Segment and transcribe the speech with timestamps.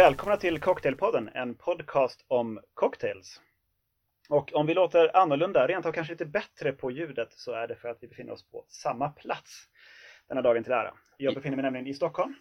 [0.00, 3.40] Välkomna till Cocktailpodden, en podcast om cocktails.
[4.28, 7.76] Och om vi låter annorlunda, rent av kanske lite bättre på ljudet, så är det
[7.76, 9.68] för att vi befinner oss på samma plats
[10.28, 10.94] denna dagen till ära.
[11.16, 12.34] Jag befinner mig nämligen i Stockholm,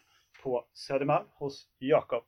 [0.43, 2.23] på Södermalm, hos Jakob.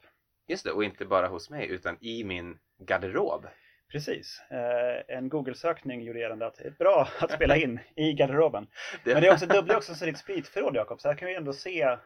[0.48, 3.48] Just det, och inte bara hos mig utan i min garderob.
[3.92, 4.42] Precis.
[4.50, 8.68] Eh, en Google-sökning gjorde gällande att det är bra att spela in i garderoben.
[9.04, 11.54] Men det är också dubbla också som ditt spritförråd Jakob, så här kan vi ändå
[11.54, 11.98] se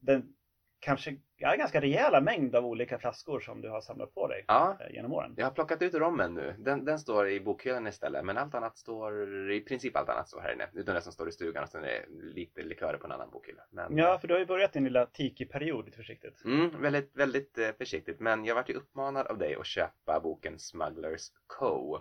[0.00, 0.34] den
[0.80, 4.76] kanske ja, ganska rejäla mängd av olika flaskor som du har samlat på dig Ja,
[4.80, 5.34] eh, genom åren.
[5.36, 6.54] jag har plockat ut rommen nu.
[6.58, 10.40] Den, den står i bokhyllan istället, men allt annat står, i princip allt annat står
[10.40, 10.68] här inne.
[10.74, 13.30] Utom det som står i stugan och sen är det lite likörer på en annan
[13.30, 13.62] bokhylla.
[13.70, 16.44] Men, Ja, för du har ju börjat din lilla tiki-period lite försiktigt.
[16.44, 18.20] Mm, väldigt, väldigt eh, försiktigt.
[18.20, 21.94] Men jag vart ju uppmanad av dig att köpa boken Smugglers Co.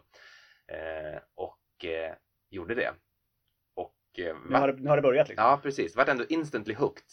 [0.68, 2.14] Eh, och eh,
[2.50, 2.92] gjorde det.
[3.76, 5.46] Och eh, Nu har, det, nu har det börjat liksom.
[5.46, 5.96] Ja, precis.
[5.96, 7.04] Vart ändå instantly hooked.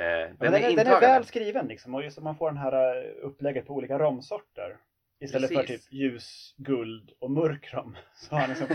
[0.00, 2.48] Eh, den, Men den, är, den är väl skriven liksom och just att man får
[2.50, 4.76] den här eh, upplägget på olika romsorter.
[5.20, 5.84] Istället för Precis.
[5.84, 7.96] typ ljus, guld och mörk rom.
[8.14, 8.66] Så har liksom,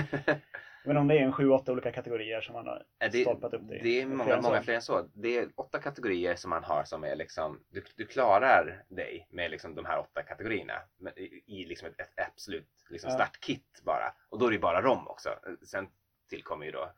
[0.88, 3.54] inte om det är en sju, åtta olika kategorier som han har Eh, Det, stolpat
[3.54, 3.80] upp det i.
[3.84, 5.10] det är Fler många, än många fler än så.
[5.14, 9.52] Det är åtta kategorier som man har som är liksom, du, du klarar dig med
[9.52, 14.14] liksom de här åtta kategorierna men i, i liksom ett, ett absolut liksom startkit bara.
[14.30, 15.30] Och då är det bara rom också.
[15.64, 15.88] Sen
[16.30, 16.92] tillkommer ju då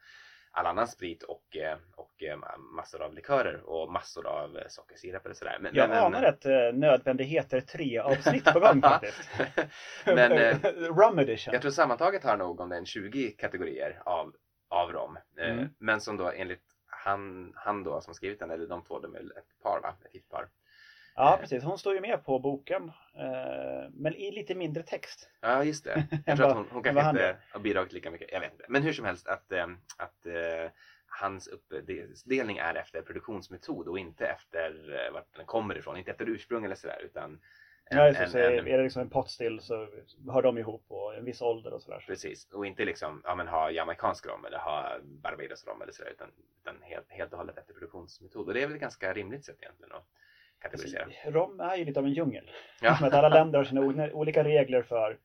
[0.57, 2.37] all annan sprit och, eh, och eh,
[2.75, 5.57] massor av likörer och massor av eh, sockersirap eller sådär.
[5.61, 9.29] Men, Jag men- anar ett nödvändigheter 3-avsnitt på gång faktiskt.
[10.05, 10.31] men
[10.97, 11.53] Rum edition.
[11.53, 14.35] jag tror sammantaget har nog om det är en 20 kategorier av,
[14.69, 15.17] av rom.
[15.37, 15.69] Mm.
[15.79, 19.19] Men som då enligt han, han då som skrivit den, eller de två, de är
[19.19, 19.95] ett par va?
[20.05, 20.47] Ett gift par.
[21.17, 21.63] Ja, precis.
[21.63, 22.91] Hon står ju med på boken.
[23.17, 25.29] Eh, men i lite mindre text.
[25.41, 26.07] Ja, just det.
[26.25, 28.29] Jag tror att hon, hon kanske inte har bidragit lika mycket.
[28.31, 28.65] Jag vet inte.
[28.69, 29.67] Men hur som helst att, eh,
[29.97, 30.71] att eh,
[31.07, 34.69] hans uppdelning är efter produktionsmetod och inte efter
[35.05, 35.97] eh, vart den kommer ifrån.
[35.97, 37.39] Inte efter ursprung eller sådär utan
[37.89, 39.87] en, Ja, en, Så en, är det liksom en potstill så
[40.33, 42.03] hör de ihop och en viss ålder och sådär.
[42.07, 46.11] Precis, och inte liksom ja, men ha jamaicansk rom eller ha Barbados rom eller sådär
[46.11, 46.29] utan,
[46.61, 48.47] utan helt, helt och hållet efter produktionsmetod.
[48.47, 50.07] Och det är väl ett ganska rimligt sätt egentligen att
[50.59, 51.03] kategorisera.
[51.03, 52.51] Alltså, Rom är ju lite av en djungel.
[52.81, 52.97] Ja.
[53.01, 55.19] Med att alla länder har sina olika regler för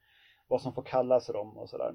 [0.46, 1.94] vad som får kallas rom och sådär.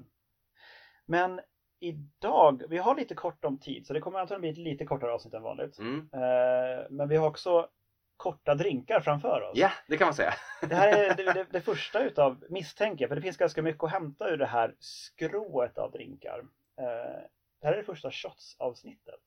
[1.06, 1.40] Men
[1.80, 5.12] idag, vi har lite kort om tid så det kommer antagligen bli ett lite kortare
[5.12, 5.78] avsnitt än vanligt.
[5.78, 5.98] Mm.
[6.12, 7.68] Eh, men vi har också
[8.16, 9.58] korta drinkar framför oss.
[9.58, 10.34] Ja, det kan man säga.
[10.60, 13.84] Det här är det, det, det första utav, misstänker jag, för det finns ganska mycket
[13.84, 16.38] att hämta ur det här skrået av drinkar.
[16.80, 17.22] Eh,
[17.60, 19.20] det här är det första shots-avsnittet.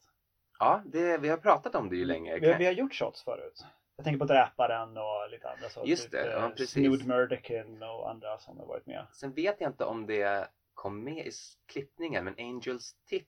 [0.60, 2.40] Ja, det, vi har pratat om det ju länge.
[2.40, 3.66] Vi, vi har gjort shots förut.
[4.02, 5.82] Jag tänker på Dräparen och lite andra så.
[5.86, 6.72] Just det, ja, eh, precis.
[6.72, 9.06] Snood Murderkin och andra som har varit med.
[9.14, 11.32] Sen vet jag inte om det kom med i
[11.72, 13.28] klippningen, men Angels Tit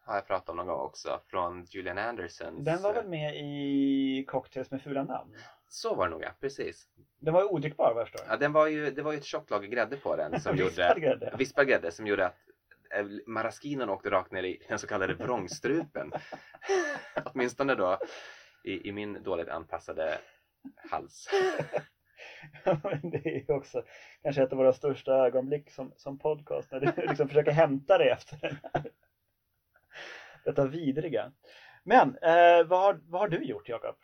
[0.00, 2.64] har jag pratat om någon gång också från Julian Andersons.
[2.64, 5.36] Den var väl med i Cocktails med fula namn?
[5.68, 6.88] Så var det nog ja, precis.
[7.18, 8.26] Den var ju odrickbar vad jag förstår.
[8.28, 10.88] Ja, den var ju, det var ju ett tjockt lager grädde på den som Vispad
[10.88, 11.34] gjorde grädde.
[11.38, 12.38] vispad grädde som gjorde att
[12.94, 16.12] eh, maraskinen åkte rakt ner i den så kallade vrångstrupen.
[17.24, 17.98] Åtminstone då
[18.62, 20.18] i, i min dåligt anpassade
[20.90, 21.28] hals.
[22.64, 23.82] Men det är ju också
[24.22, 28.08] kanske ett av våra största ögonblick som, som podcast när du liksom försöker hämta dig
[28.08, 28.90] efter den här.
[30.44, 31.32] Detta vidriga.
[31.84, 33.96] Men eh, vad, har, vad har du gjort Jakob?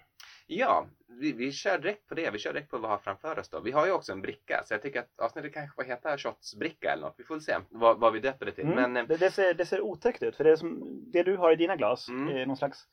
[0.47, 2.31] Ja, vi, vi kör direkt på det.
[2.31, 3.61] Vi kör direkt på vad vi har framför oss då.
[3.61, 6.93] Vi har ju också en bricka, så jag tycker att avsnittet kanske får heta shotsbricka
[6.93, 7.15] eller något.
[7.19, 8.65] Vi får väl se vad, vad vi döper det till.
[8.65, 11.23] Mm, Men eh, det, det, ser, det ser otäckt ut för det, är som, det
[11.23, 12.37] du har i dina glas Mm.
[12.37, 12.85] är någon slags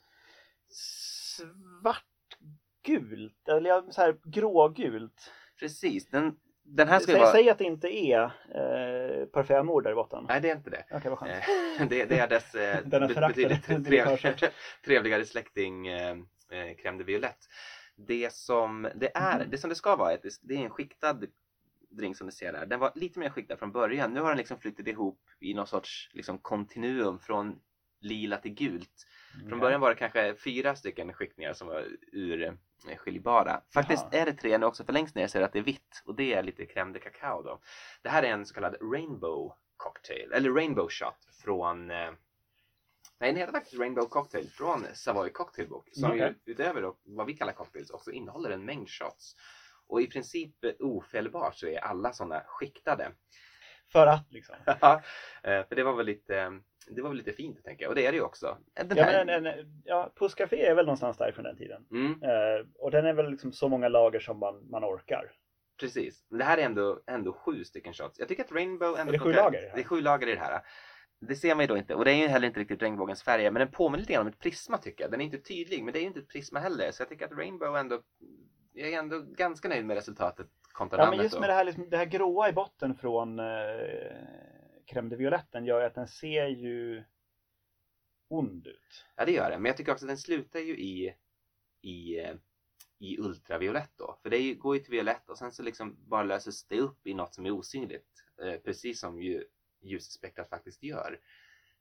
[2.83, 5.31] svartgult eller så här grågult.
[5.59, 7.31] precis, den, den här ska Säg, vara...
[7.31, 10.25] säg att det inte är eh, parfymor där i botten.
[10.29, 10.85] Nej, det är inte det.
[10.91, 11.31] Okej, vad skönt.
[11.79, 12.85] Eh, det, det är dess eh,
[13.27, 13.65] betydligt
[14.85, 16.11] trevligare släkting eh,
[16.51, 17.45] eh, crème de violette.
[17.97, 19.49] Det som det är, Mm.
[19.49, 21.19] det som det ska vara, det är en skiktad
[21.89, 22.65] drink som du ser där.
[22.65, 24.13] Den var lite mer skiktad från början.
[24.13, 27.59] Nu har den liksom flyttat ihop i någon sorts liksom kontinuum från
[27.99, 29.07] lila till gult.
[29.49, 33.61] Från början var det kanske fyra stycken skiktningar som var urskiljbara.
[33.73, 34.21] Faktiskt Jaha.
[34.21, 36.15] är det tre nu också, för längst ner ser det att det är vitt och
[36.15, 37.59] det är lite crème de cacao då.
[38.01, 42.11] Det här är en så kallad rainbow cocktail, eller rainbow shot från eh,
[43.19, 46.35] Nej, den heter faktiskt Rainbow Cocktail från Savoy Cocktail Book som Okej.
[46.45, 49.35] ju utöver då, vad vi kallar cocktails också innehåller en mängd shots.
[49.87, 53.11] Och i princip eh, ofelbart så är alla sådana skiktade.
[53.91, 54.55] För att liksom.
[54.81, 55.01] Ja,
[55.43, 58.05] eh, för det var väl lite det var väl lite fint tänker jag och det
[58.05, 58.57] är det ju också.
[58.85, 61.85] Den Ja, här- men en, ja, Puss Café är väl någonstans där från den tiden.
[61.91, 65.31] mm, Eh, och den är väl liksom så många lager som man, man orkar.
[65.79, 66.25] precis.
[66.29, 68.19] Men det här är ändå, ändå sju stycken shots.
[68.19, 70.39] Jag tycker att Rainbow ändå Är det sju lager det är sju lager i det
[70.39, 70.61] här.
[71.19, 73.51] Det ser man ju då inte och det är ju heller inte riktigt regnbågens färger
[73.51, 75.11] men den påminner lite grann om ett prisma tycker jag.
[75.11, 77.25] Den är inte tydlig men det är ju inte ett prisma heller så jag tycker
[77.25, 78.01] att Rainbow ändå
[78.73, 81.39] jag är ändå ganska nöjd med resultatet kontra Ja men just då.
[81.39, 83.45] med det här, liksom, det här gråa i botten från eh,
[84.85, 87.03] crème de violetten gör ju att den ser ju
[88.27, 89.05] ond ut.
[89.15, 91.15] Ja det gör det, men jag tycker också att den slutar ju i,
[91.81, 92.19] i,
[92.99, 94.19] i ultraviolett då.
[94.23, 97.13] För det går ju till violett och sen så liksom bara löses det upp i
[97.13, 98.23] något som är osynligt.
[98.41, 99.43] Eh, precis som ju
[99.81, 101.19] ljusspektrat faktiskt gör.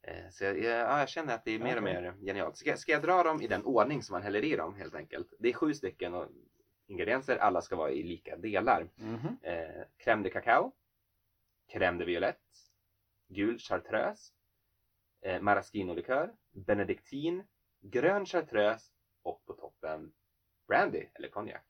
[0.02, 2.56] Eh, så jag, ja, jag känner att det är mer och mer genialt.
[2.56, 5.32] Ska, ska jag dra dem i den ordning som man häller i dem helt enkelt?
[5.38, 6.28] Det är sju stycken och
[6.86, 8.90] ingredienser, alla ska vara i lika delar.
[8.96, 9.36] Mhm.
[9.42, 10.72] Eh, crème de cacao,
[11.72, 12.58] crème de violette,
[13.28, 14.32] gul chartreuse,
[15.24, 17.44] eh, maraschino-likör, benediktin,
[17.80, 18.92] grön chartreuse
[19.22, 20.12] och på toppen
[20.68, 21.64] brandy eller konjak.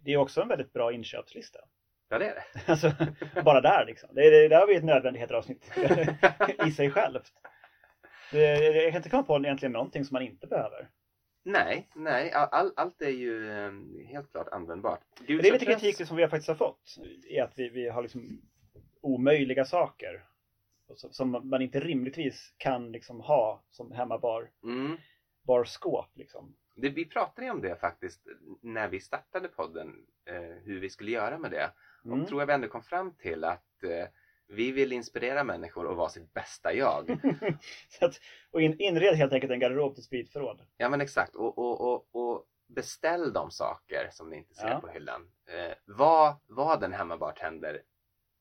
[0.00, 1.58] Det är också en väldigt bra inköpslista.
[2.08, 2.44] Ja det är det.
[2.66, 2.92] Alltså,
[3.44, 4.14] bara där liksom.
[4.14, 5.72] Det, det, det var ju ett nödvändighetsavsnitt
[6.66, 7.32] i sig självt.
[8.32, 10.90] Det, jag kan inte komma på egentligen någonting som man inte behöver.
[11.44, 13.72] nej, nej, all, all, allt är ju eh,
[14.08, 15.00] helt klart användbart.
[15.26, 16.96] Gul Det är lite kritik som vi faktiskt har fått.
[17.24, 18.40] I att vi, vi har liksom
[19.00, 20.24] omöjliga saker.
[20.96, 24.96] Som, man inte rimligtvis kan liksom ha som hemmabar Mm.
[25.42, 26.06] barskåp.
[26.14, 26.56] Liksom.
[26.76, 28.26] Det, vi pratade ju om det faktiskt
[28.62, 31.70] när vi startade podden, eh, hur vi skulle göra med det.
[32.04, 32.20] Mm.
[32.22, 34.08] Och tror jag vi ändå kom fram till att eh,
[34.46, 37.10] vi vill inspirera människor att vara sitt bästa jag.
[38.00, 38.20] Att,
[38.50, 40.66] och in, inred helt enkelt en garderob till spritförråd.
[40.76, 44.80] Ja men exakt och, och, och, och beställ de saker som ni inte ser Ja.
[44.80, 45.32] på hyllan.
[45.46, 47.82] Eh, var, var den hemmabartender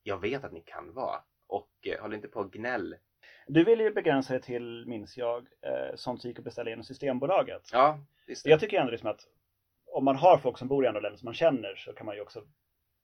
[0.03, 1.23] jag vet att ni kan vara.
[1.49, 2.95] Och eh, håll inte på och gnäll.
[3.47, 6.83] Du vill ju begränsa dig till, minns jag, eh, sånt som gick att beställa genom
[6.85, 7.69] Systembolaget.
[7.71, 8.49] Ja, just det.
[8.49, 9.21] Jag tycker ändå liksom att
[9.91, 12.15] om man har folk som bor i andra länder som man känner så kan man
[12.15, 12.43] ju också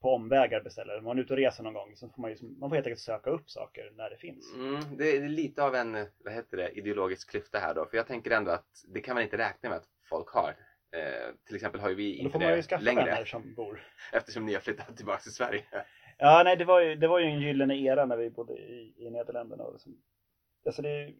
[0.01, 0.97] på omvägar beställa.
[0.97, 2.88] Om man är ute och reser någon gång så får man ju man får helt
[2.88, 4.53] enkelt söka upp saker när det finns.
[4.56, 7.86] Mm, det är lite av en, vad heter det, ideologisk klyfta här då.
[7.86, 10.56] För jag tänker ändå att det kan man inte räkna med att folk har.
[10.95, 13.06] Eh, till exempel har ju vi Och då inte får man ju det skaffa längre.
[13.06, 13.88] vänner som bor.
[14.13, 15.63] Eftersom ni har flyttat tillbaka till Sverige.
[16.17, 18.94] Ja, nej, det var ju, det var ju en gyllene era när vi bodde i,
[18.97, 19.63] i Nederländerna.
[19.63, 20.01] Och liksom,
[20.65, 21.13] alltså det,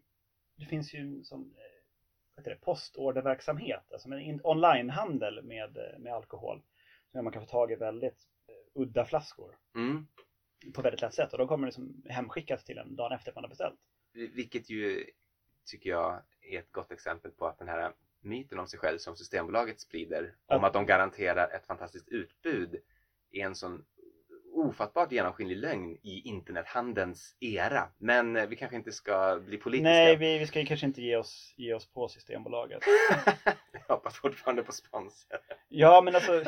[0.56, 6.14] det finns ju som eh, heter det, postorderverksamhet, alltså en in- onlinehandel med, eh, med
[6.14, 6.62] alkohol.
[7.12, 10.08] Som man kan få tag i väldigt eh, udda flaskor Mm.
[10.74, 11.32] på väldigt lätt sätt.
[11.34, 13.80] Och då kommer det liksom hemskickas till en dagen efter man har beställt.
[14.14, 15.06] Vilket ju
[15.66, 19.16] tycker jag är ett gott exempel på att den här myten om sig själv som
[19.16, 20.32] Systembolaget sprider om
[20.62, 20.68] Ja.
[20.68, 22.76] att de garanterar ett fantastiskt utbud
[23.32, 23.86] är en sån
[24.56, 27.84] ofattbart genomskinlig lögn i internethandelns era.
[27.98, 29.90] Men eh, vi kanske inte ska bli politiska.
[29.90, 32.84] Nej, vi, vi ska ju kanske inte ge oss, ge oss på Systembolaget.
[33.88, 35.28] jag hoppas fortfarande på spons.
[35.70, 36.44] Ja, men alltså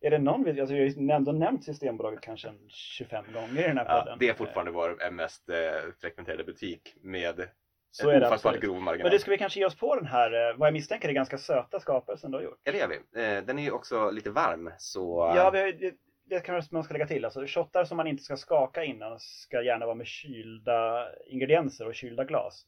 [0.00, 3.68] är det någon vi, alltså, jag har ändå nämnt Systembolaget kanske en 25 gånger i
[3.68, 4.18] den här Ja, podden.
[4.18, 5.56] det är fortfarande vår mest eh,
[6.00, 7.48] frekventerade butik med
[7.90, 8.60] Så är det absolut.
[8.60, 9.04] grov marginal.
[9.04, 11.12] Men det ska vi kanske ge oss på den här, eh, vad jag misstänker är
[11.12, 12.60] ganska söta skapelsen du har gjort.
[12.64, 12.96] Ja, det gör vi.
[13.22, 15.32] Eh, den är ju också lite varm så...
[15.36, 15.92] Ja, vi har, ju-
[16.24, 17.24] det, kanske man ska lägga till.
[17.24, 21.94] Alltså shottar som man inte ska skaka innan ska gärna vara med kylda ingredienser och
[21.94, 22.66] kylda glas.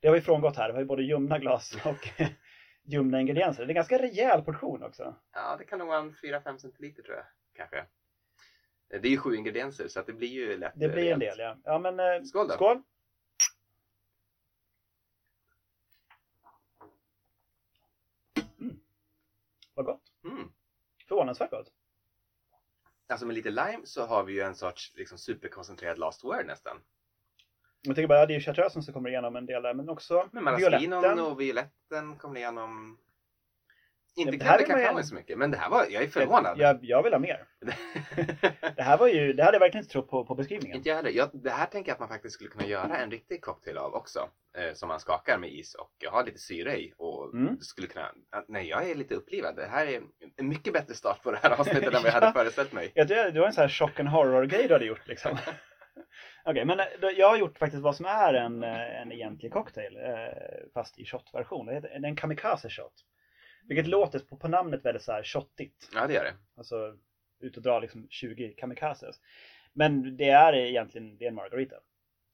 [0.00, 0.68] Det har vi frångått här.
[0.68, 2.08] Vi har ju både ljumna glas och
[2.84, 3.62] ljumna ingredienser.
[3.62, 5.14] Det är en ganska rejäl portion också.
[5.32, 7.26] Ja, det kan nog vara en 4-5 centiliter tror jag.
[7.56, 7.78] Kanske.
[7.78, 11.20] Eh, Det är ju sju ingredienser så det blir ju lätt Det eh, blir en
[11.20, 11.38] rejält.
[11.38, 11.56] del, ja.
[11.64, 12.54] Ja, men eh, Skål då.
[12.54, 12.82] skål!
[18.60, 18.80] Mm.
[19.74, 20.02] Vad gott.
[20.24, 20.52] Mm.
[21.08, 21.72] Förvånansvärt gott.
[23.12, 26.76] Alltså med lite lime så har vi ju en sorts liksom, superkoncentrerad last word nästan.
[27.82, 30.28] Jag tänker bara, det är ju chartreusen som kommer igenom en del där, men också
[30.32, 31.18] Men maraskinon violetten.
[31.20, 32.98] och violetten kommer igenom.
[34.16, 36.58] Inte det här ju- cacao så mycket, men det här var, jag är förvånad.
[36.58, 37.44] Jag, jag vill ha mer.
[38.76, 40.76] Det här var ju, det hade jag verkligen inte trott på, på beskrivningen.
[40.76, 41.10] Inte jag heller.
[41.10, 43.94] Jag, det här tänker jag att man faktiskt skulle kunna göra en riktig cocktail av
[43.94, 44.28] också.
[44.58, 46.92] Eh, som man skakar med is och har lite syra i.
[46.98, 47.60] Och Mm.
[47.60, 48.12] skulle kunna...
[48.48, 49.56] Nej, jag är lite upplivad.
[49.56, 50.02] Det här är
[50.36, 52.92] en mycket bättre start på det här avsnittet än vad jag hade föreställt mig.
[52.94, 55.36] Ja, det, det var en sån här chock and horror-grej du hade gjort liksom.
[56.44, 59.96] Okej, men eh, jag har gjort faktiskt vad som är en, eh, en egentlig cocktail,
[59.96, 61.66] eh, fast i shotversion.
[61.66, 62.92] Det är en kamikaze shot.
[63.68, 65.90] Vilket låter på, på namnet väldigt så här shottigt.
[65.94, 66.34] Ja, det gör det.
[66.56, 66.96] Alltså
[67.40, 69.20] ut och dra liksom 20 kamikazes.
[69.72, 71.76] Men det är egentligen det är en margarita.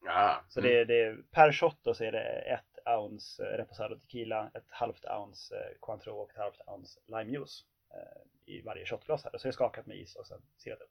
[0.05, 0.45] Ja.
[0.49, 0.73] Så mm.
[0.73, 5.05] det, det per shot då så är det ett ounce eh, reposado tequila, ett halvt
[5.05, 9.31] ounce eh, Cointreau och ett halvt ounce limejuice eh, i varje shotglas här.
[9.31, 10.91] Så det är skakat med is och sen sirat upp.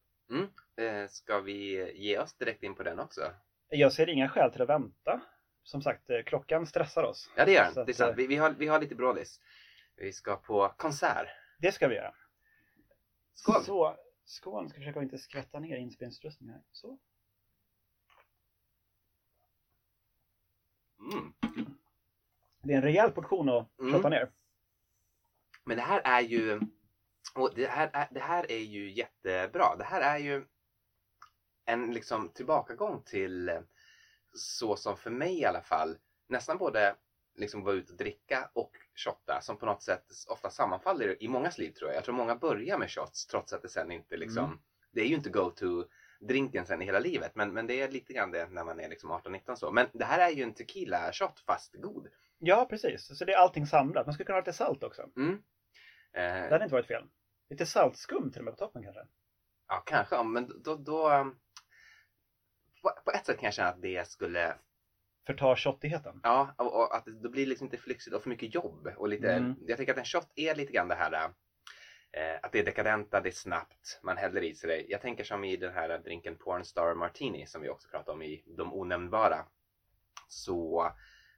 [0.80, 3.22] Eh, ska vi ge oss direkt in på den också?
[3.70, 5.22] Jag ser inga skäl till att vänta.
[5.64, 7.30] Som sagt, klockan stressar oss.
[7.38, 7.86] Ja, det gör den.
[7.86, 8.18] Det är sant.
[8.18, 9.42] Vi, vi, har, vi har lite brådis.
[9.98, 11.28] Vi ska på konsert.
[11.60, 12.16] Det ska vi göra.
[13.34, 13.64] Skål!
[13.64, 14.70] Så, skål.
[14.70, 16.64] Ska försöka inte skvätta ner inspelningsutrustningen här.
[16.72, 17.00] Så.
[21.00, 21.34] Mm.
[22.64, 24.02] Det är en rejäl portion att Mm.
[24.02, 24.32] ner.
[25.64, 26.62] Men det här är ju
[27.36, 29.76] Och det här, är, det här är ju jättebra.
[29.78, 30.46] Det här är ju
[31.66, 33.64] en liksom tillbakagång till
[34.34, 36.96] så som för mig i alla fall nästan både
[37.38, 41.58] liksom vara ute och dricka och shotta som på något sätt ofta sammanfaller i mångas
[41.58, 41.98] liv tror jag.
[41.98, 44.60] Jag tror många börjar med shots trots att det sen inte liksom Mm.
[44.92, 45.86] Det är ju inte go-to
[46.20, 48.90] drinken sen i hela livet men, men det är lite grann det när man är
[48.90, 49.72] liksom 18-19 så.
[49.72, 52.08] Men det här är ju en tequila shot fast god.
[52.40, 53.18] Ja, precis.
[53.18, 54.06] Så det är allting samlat.
[54.06, 55.02] Man skulle kunna ha lite salt också.
[55.18, 55.42] Mm.
[56.14, 57.04] Det Eh, hade inte varit fel.
[57.50, 59.02] Lite saltskum till och med på toppen kanske.
[59.68, 61.40] ja kanske, men då, då um,
[62.82, 64.56] på, på ett sätt kan jag känna att det skulle
[65.28, 66.20] Förtar shottigheten.
[66.24, 68.88] Ja, och, och att det, blir liksom inte flexigt och för mycket jobb.
[68.98, 69.56] Och lite, Mm.
[69.68, 71.14] Jag tänker att en shot är lite grann det här
[72.12, 74.86] eh, att det är dekadenta, det är snabbt, man häller i sig det.
[74.92, 78.44] Jag tänker som i den här drinken Pornstar Martini som vi också pratade om i
[78.58, 79.46] De onämnbara.
[80.28, 80.92] Så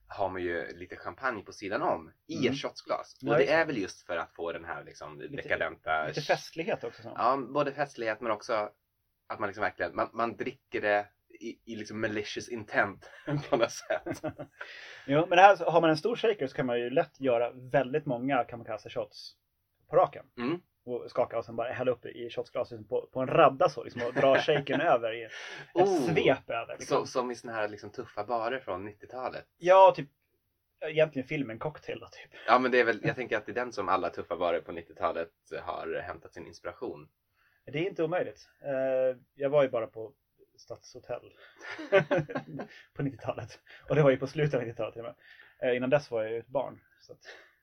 [0.07, 2.51] har man ju lite champagne på sidan om i Mm.
[2.51, 3.13] ett shotsglas.
[3.23, 6.07] Och det är väl just för att få den här liksom dekadenta...
[6.07, 7.01] Lite festlighet också.
[7.01, 7.13] Så.
[7.15, 8.69] Ja, både festlighet men också
[9.27, 13.09] att man liksom verkligen, man, man dricker det i, i liksom malicious intent
[13.49, 14.21] på något sätt.
[15.07, 18.05] Jo, men här, har man en stor shaker så kan man ju lätt göra väldigt
[18.05, 19.35] många kamikaze shots
[19.89, 20.25] på raken.
[20.37, 20.61] Mm.
[20.85, 24.01] Och skaka och sen bara hälla upp i shotsglaset på, på en radda så liksom,
[24.03, 25.31] och dra shakern över i ett
[25.73, 26.07] Oh.
[26.07, 26.73] svep över.
[26.73, 27.07] Så, Liksom.
[27.07, 29.45] som i såna här liksom tuffa barer från 90-talet.
[29.57, 30.09] Ja, typ
[30.85, 32.31] egentligen filmen Cocktail då, typ.
[32.47, 34.61] Ja men det är väl, jag tänker att det är den som alla tuffa barer
[34.61, 35.31] på 90-talet
[35.61, 37.09] har hämtat sin inspiration.
[37.65, 38.49] Det är inte omöjligt.
[38.63, 40.13] Eh, jag var ju bara på
[40.59, 41.33] Stadshotell
[42.93, 43.59] på 90-talet.
[43.89, 45.15] Och det var ju på slutet av 90-talet till och
[45.59, 45.69] med.
[45.69, 46.79] Eh, innan dess var jag ju ett barn.
[46.99, 47.19] Så att,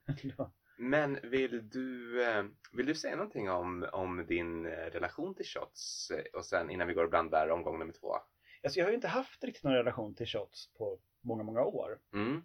[0.78, 6.12] Men vill du, eh, vill du säga någonting om, om din eh, relation till shots
[6.32, 8.16] och sen innan vi går och blandar omgång nummer två?
[8.64, 11.98] alltså, jag har ju inte haft riktigt någon relation till shots på många, många år.
[12.12, 12.42] Mm.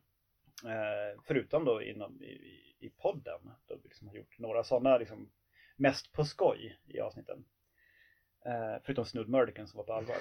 [0.66, 3.42] Eh, förutom då inom, i, i, i podden.
[3.68, 5.32] Då vi liksom har gjort några sådana liksom,
[5.76, 7.46] mest på skoj i avsnitten.
[8.46, 10.16] Eh, förutom Snood Murdican som var på allvar.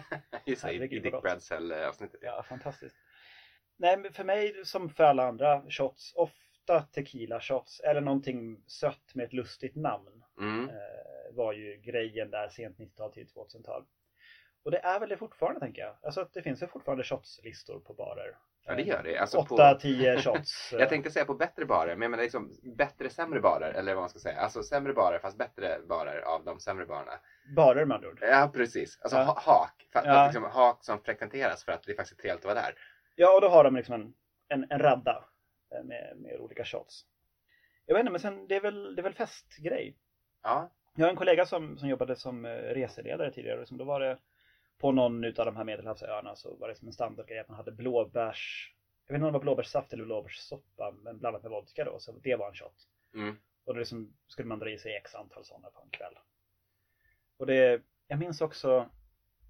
[0.44, 1.22] Just det, i, Dick gott.
[1.22, 2.20] Bradsell eh, avsnittet.
[2.22, 2.42] Ja.
[2.42, 2.96] Fantastiskt.
[3.76, 9.14] Nej, men för mig som för alla andra shots, ofta tequila shots eller någonting sött
[9.14, 10.68] med ett lustigt namn Mm.
[10.68, 10.74] eh,
[11.32, 13.84] var ju grejen där sent 90-tal till 2000-tal.
[14.62, 15.96] Och det är väl det fortfarande tänker jag.
[16.02, 18.36] Alltså att det finns väl fortfarande shotslistor på barer.
[18.68, 19.18] Ja det gör det.
[19.18, 20.72] Alltså, på, 8-10 shots.
[20.78, 24.02] jag tänkte säga på bättre barer, men jag menar liksom bättre sämre barer eller vad
[24.02, 24.40] man ska säga.
[24.40, 27.12] Alltså sämre barer fast bättre barer av de sämre barerna.
[27.56, 28.18] Barer med andra ord.
[28.22, 28.98] Ja precis.
[29.02, 29.22] Alltså Ja.
[29.24, 29.88] ha- hak.
[29.92, 30.24] Fast Ja.
[30.26, 32.74] liksom, hak som frekventeras för att det faktiskt är trevligt att vara där.
[33.14, 34.14] Ja, och då har de liksom en,
[34.48, 35.24] en, en radda
[35.74, 37.02] eh, med, med olika shots.
[37.86, 39.96] Jag vet inte, men sen det är väl, det är väl festgrej.
[40.42, 40.72] Ja.
[40.94, 43.58] Jag har en kollega som, som jobbade som eh, reseledare tidigare.
[43.58, 44.18] Liksom, då var det
[44.78, 47.72] på någon utav de här medelhavsöarna så var det som en standardgrej att man hade
[47.72, 48.72] blåbärs...
[49.06, 51.98] Jag vet inte om det var blåbärssaft eller blåbärssoppa men blandat med vodka då.
[51.98, 52.88] Så det var en shot.
[53.14, 53.36] Mm.
[53.64, 56.14] Och då liksom skulle man dra i sig x antal sådana på en kväll.
[57.36, 58.90] Och det, jag minns också,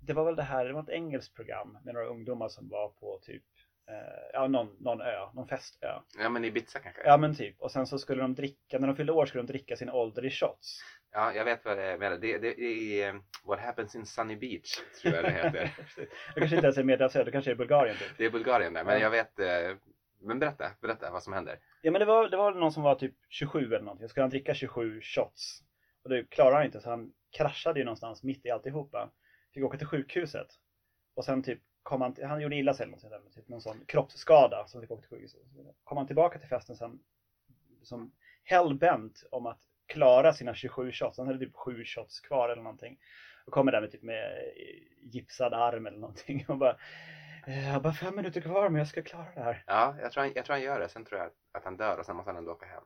[0.00, 2.88] det var väl det här, det var ett engelskt program med några ungdomar som var
[2.88, 3.45] på typ,
[3.88, 6.00] eh, ja någon, någon ö, någon festö.
[6.18, 7.02] ja, men Ibiza kanske?
[7.04, 9.52] Ja men typ, och sen så skulle de dricka, när de fyllde år skulle de
[9.52, 10.80] dricka sin ålder i shots.
[11.13, 11.99] Ja, jag vet vad det är.
[11.99, 12.61] Det, det, det
[13.03, 15.75] är eh, What happens in Sunny Beach, tror jag det heter.
[16.35, 18.19] det kanske inte ens är Medelhavsö, det kanske är Bulgarien typ.
[18.19, 19.01] det är Bulgarien där, men Ja.
[19.01, 19.39] jag vet...
[19.39, 19.77] eh,
[20.21, 21.59] Men berätta, berätta vad som händer.
[21.83, 24.31] Ja men det var, det var någon som var typ 27 eller någonting, skulle han
[24.31, 25.63] dricka 27 shots.
[26.03, 29.11] Och det klarade han inte så han kraschade ju någonstans mitt i alltihopa.
[29.55, 30.47] Fick åka till sjukhuset.
[31.15, 33.61] Och sen typ kom han, han gjorde illa sig eller något sånt där, typ någon
[33.61, 35.41] sån kroppsskada som fick åka till sjukhuset.
[35.85, 36.99] Kom han tillbaka till festen sen
[37.83, 38.13] som
[38.45, 41.19] hellbent om att klara sina 27 shots.
[41.19, 42.99] Han hade typ 7 shots kvar eller någonting.
[43.47, 46.76] Och kommer där med typ med eh, gipsad arm eller någonting och bara
[47.47, 49.62] "Eh, Jag har bara fem minuter kvar men jag ska klara det här.
[49.66, 50.88] Ja, jag tror han, jag tror han gör det.
[50.88, 52.83] Sen tror jag att han dör och sen måste han ändå åka hem.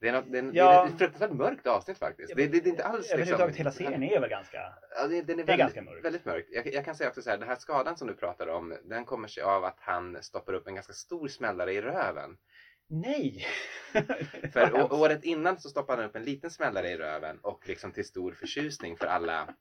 [0.00, 0.70] Det är, något, det är, en- Ja.
[0.82, 2.36] det är ett fruktansvärt mörkt avsnitt faktiskt.
[2.36, 3.52] Det, det, det är inte alls liksom...
[3.54, 6.04] Hela serien är väl ganska Ja, det, den är, Det är väldigt, ganska mörkt.
[6.04, 6.48] väldigt mörkt.
[6.52, 9.04] Jag, jag kan säga också så här, den här skadan som du pratar om, den
[9.04, 12.36] kommer sig av att han stoppar upp en ganska stor smällare i röven.
[12.90, 13.46] Nej!
[14.52, 18.04] För året innan så stoppade han upp en liten smällare i röven och liksom till
[18.04, 19.54] stor förtjusning för alla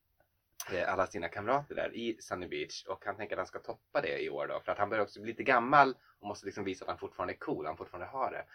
[0.73, 4.01] eh, alla sina kamrater där i Sunny Beach och han tänker att han ska toppa
[4.01, 6.63] det i år då för att han börjar också bli lite gammal och måste liksom
[6.63, 8.45] visa att han fortfarande är cool, han fortfarande har det.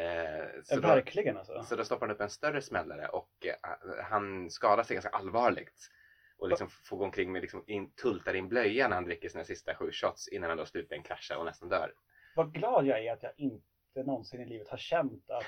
[0.00, 1.62] Eh, så, då, verkligen alltså.
[1.62, 3.70] så då stoppar han upp en större smällare och eh,
[4.04, 5.90] han skadar sig ganska allvarligt.
[6.36, 9.44] Och liksom får gå omkring med liksom in, tultar in blöja när han dricker sina
[9.44, 11.92] sista sju shots innan han då slutligen kraschar och nästan dör.
[12.34, 15.44] Vad glad jag är att jag inte någonsin i livet har känt att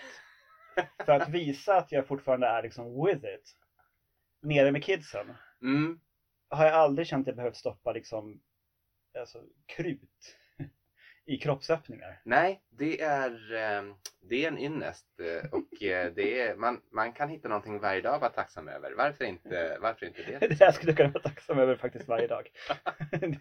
[1.07, 3.57] för att visa att jag fortfarande är liksom with it
[4.43, 6.01] nere med kidsen Mm.
[6.49, 8.41] har jag aldrig känt att jag behövt stoppa liksom
[9.19, 10.37] alltså, krut
[11.27, 12.21] i kroppsöppningar.
[12.25, 13.83] Nej, det är, eh,
[14.21, 18.01] det är en ynnest eh, och eh, det är, man, man kan hitta någonting varje
[18.01, 18.93] dag att vara tacksam över.
[18.93, 20.39] Varför inte, varför inte det?
[20.49, 22.49] Det här skulle jag kunna vara tacksam över faktiskt varje dag.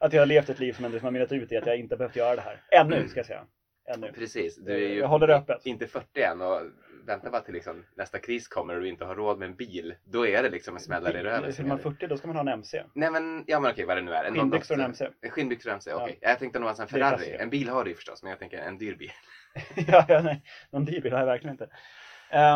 [0.00, 1.96] Att jag har levt ett liv som ändå har mynnat ut i att jag inte
[1.96, 2.62] behövt göra det här.
[2.70, 3.46] Ännu, ska jag säga.
[3.94, 4.12] Ännu.
[4.12, 5.66] Precis, du är ju Jag håller det öppet.
[5.66, 6.60] inte 40 än och
[7.06, 9.94] väntar bara till liksom, nästa kris kommer och du inte har råd med en bil.
[10.04, 11.52] Då är det liksom en smällare i röven.
[11.52, 12.84] Fyller man 40 då ska man ha en MC.
[12.94, 14.24] Nej men, ja men okej vad det nu är.
[14.24, 15.08] En Skinnbyxor och en MC.
[15.30, 16.18] Skinnbyxor och MC, okej.
[16.20, 16.28] Ja.
[16.28, 17.36] Jag tänkte nog alltså en Ferrari.
[17.38, 19.12] En bil har du ju förstås, men jag tänker en dyr bil.
[19.88, 20.42] ja, ja, nej.
[20.70, 21.68] Någon dyr bil har jag verkligen inte.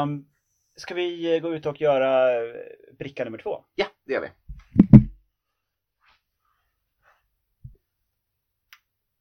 [0.02, 0.26] Um,
[0.76, 2.54] ska vi eh, gå ut och göra eh,
[2.98, 3.64] bricka nummer två?
[3.74, 4.28] Ja, det gör vi.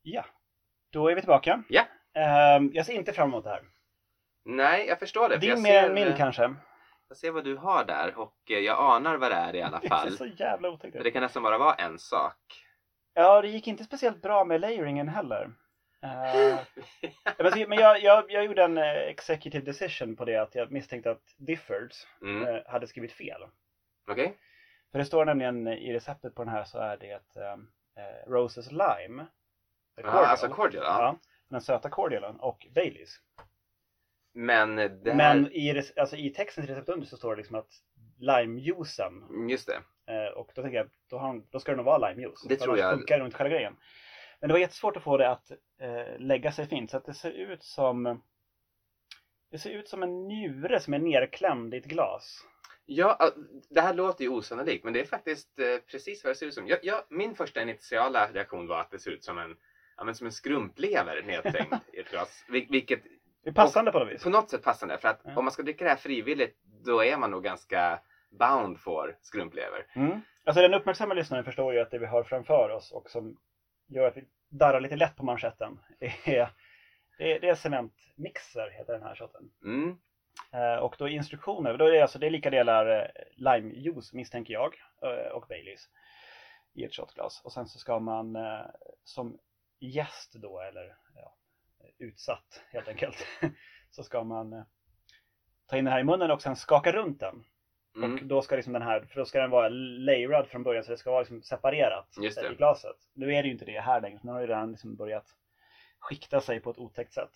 [0.02, 0.26] Ja,
[0.90, 1.64] då är vi tillbaka.
[1.70, 1.88] Ja.
[2.14, 3.62] Ehm, jag ser inte fram emot det här.
[4.46, 5.36] Nej, jag förstår det.
[5.40, 6.56] för Din mer än min eh, kanske.
[7.08, 9.80] Jag ser vad du har där och eh, jag anar vad det är i alla
[9.82, 10.10] Det fall.
[10.10, 11.04] ser så jävla otäckt För ut.
[11.04, 12.66] det kan nästan bara vara en sak.
[13.14, 15.52] Ja, det gick inte speciellt bra med layeringen heller.
[16.04, 21.12] Eh, men jag, jag, jag gjorde en eh, executive decision på det att jag misstänkte
[21.12, 22.62] att Diffords Mm.
[22.68, 23.42] hade skrivit fel.
[24.08, 24.38] Okej?
[24.92, 27.22] För det står nämligen i receptet på den här så är det
[27.54, 29.26] um, eh, Roses Lime.
[29.96, 30.26] Cordial.
[30.26, 30.98] alltså cordial, ja.
[31.00, 31.18] Ja,
[31.54, 33.20] den söta cordialen och Baileys.
[34.34, 35.16] Men här...
[35.16, 37.70] Men i, alltså, i texten till receptet under så står det liksom att
[38.18, 39.24] limejuicen.
[39.30, 39.84] Mm, Just det.
[40.14, 42.46] Eh, och då tänker jag, då, har, de- då ska det nog vara limejuice.
[42.50, 42.94] Det tror annars jag.
[42.94, 43.76] funkar det nog inte själva grejen.
[44.40, 46.92] Men det var jättesvårt att få det att eh, lägga sig fint.
[46.92, 48.22] Så att det ser ut som
[49.52, 52.46] det ser ut som en njure som är nerklämd i ett glas.
[52.86, 56.36] Ja, äh, det här låter ju osannolikt men det är faktiskt eh, precis vad det
[56.36, 56.68] ser ut som.
[56.68, 59.56] Jag, jag, min första initiala reaktion var att det ser ut som en,
[60.04, 62.46] ja, men som en skrumplever nedträngd i ett glas.
[62.50, 63.04] Vil, vilket
[63.44, 64.24] Det är passande på något vis.
[64.24, 65.36] på något sätt passande för att Ja.
[65.38, 68.00] om man ska dricka det här frivilligt då är man nog ganska
[68.40, 69.86] bound för skrumplever.
[69.96, 70.22] Mm.
[70.46, 73.38] Alltså den uppmärksamma lyssnaren förstår ju att det vi har framför oss och som
[73.88, 76.50] gör att vi darrar lite lätt på manschetten är,
[77.18, 79.42] det är, det är cementmixer heter den här shotten.
[79.66, 79.98] Mm.
[80.54, 84.54] Eh, och då instruktioner, då är det, alltså, det är lika delar eh, limejuice misstänker
[84.54, 85.90] jag eh, och Baileys
[86.74, 87.42] i ett shotglas.
[87.44, 88.38] Och sen så ska man
[89.04, 89.38] som
[89.88, 91.36] gäst då, eller ja,
[91.98, 93.28] utsatt helt enkelt,
[93.90, 94.64] så ska man eh,
[95.66, 97.44] ta in den här i munnen och sen skaka runt den.
[97.96, 98.28] Och Mm.
[98.28, 100.98] då ska liksom den här, för då ska den vara layerad från början så det
[100.98, 102.08] ska vara liksom separerat
[102.52, 102.96] i glaset.
[103.14, 105.26] Nu är det ju inte det här längre, nu har det redan liksom börjat
[106.00, 107.30] skikta sig på ett otäckt sätt.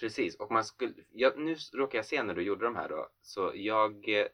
[0.00, 3.08] Precis, och man skulle, ja, nu råkar jag se när du gjorde de här då,
[3.20, 4.26] så jag, eh,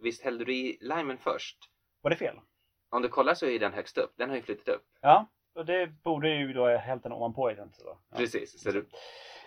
[0.00, 1.58] visst hällde du i limen först?
[2.00, 2.40] Var det fel?
[2.88, 4.84] Om du kollar så är den högst upp, den har ju flyttat upp.
[5.00, 6.66] Ja, och det borde ju då
[7.02, 7.72] den ovanpå i den.
[7.72, 7.98] Så då.
[8.10, 8.16] Ja.
[8.16, 8.86] Precis, så du,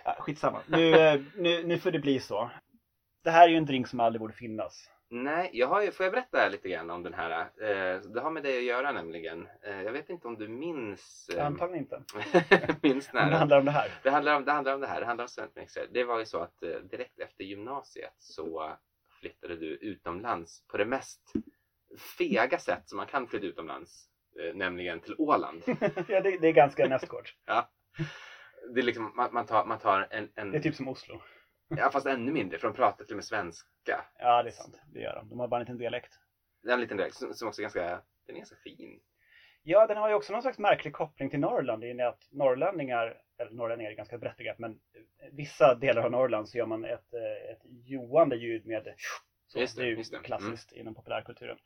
[0.04, 0.62] Ja, skitsamma.
[0.68, 2.50] Nu, eh, nu, nu får det bli så.
[3.24, 4.90] Det här är ju en drink som aldrig borde finnas.
[5.12, 7.42] Nej, jag har ju, får jag berätta lite grann om den här?
[7.42, 9.48] Eh, det har med det att göra nämligen.
[9.64, 11.30] Eh, jag vet inte om du minns...
[11.36, 12.04] Eh, Antagligen inte.
[12.82, 13.38] minns Men det när.
[13.38, 13.92] handlar om det här.
[14.04, 15.88] Det handlar om det, handlar om det här, det handlar om studentmixer.
[15.92, 18.72] Det var ju så att eh, direkt efter gymnasiet så
[19.20, 21.22] flyttade du utomlands på det mest
[22.18, 24.06] fega sätt som man kan flytta utomlands.
[24.40, 25.64] Eh, nämligen till Åland.
[26.08, 27.34] ja, det, det är ganska nästgårds.
[28.74, 31.22] Det är liksom, man, man tar, man tar en, en Det är typ som Oslo.
[31.68, 34.06] ja, fast ännu mindre för de pratar till och med svenska.
[34.20, 34.80] Ja, det är sant.
[34.94, 35.30] Det gör de.
[35.30, 36.14] De har bara en liten dialekt.
[36.64, 37.82] Det är en liten dialekt som, som också är ganska,
[38.28, 39.00] den är ganska fin.
[39.64, 41.84] Ja, den har ju också någon slags märklig koppling till Norrland.
[41.84, 44.80] I och med att norrlänningar, eller norrlänningar är ganska begrepp, men
[45.32, 48.94] vissa delar av Norrland så gör man ett, eh, ett joande ljud med
[49.48, 49.60] så.
[49.60, 50.20] Just det, det är ju det.
[50.24, 51.58] klassiskt inom populärkulturen.